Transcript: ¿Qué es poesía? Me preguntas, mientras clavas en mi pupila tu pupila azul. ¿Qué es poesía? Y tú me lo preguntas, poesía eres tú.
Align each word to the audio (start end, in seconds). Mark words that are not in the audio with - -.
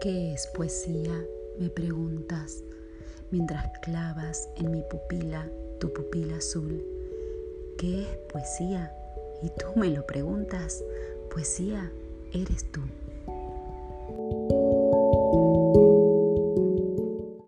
¿Qué 0.00 0.32
es 0.32 0.46
poesía? 0.46 1.26
Me 1.58 1.70
preguntas, 1.70 2.62
mientras 3.32 3.66
clavas 3.80 4.48
en 4.54 4.70
mi 4.70 4.80
pupila 4.82 5.50
tu 5.80 5.92
pupila 5.92 6.36
azul. 6.36 6.84
¿Qué 7.76 8.02
es 8.02 8.16
poesía? 8.32 8.94
Y 9.42 9.48
tú 9.48 9.66
me 9.74 9.90
lo 9.90 10.06
preguntas, 10.06 10.84
poesía 11.34 11.90
eres 12.32 12.70
tú. 12.70 12.80